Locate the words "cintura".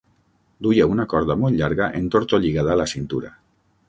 2.95-3.31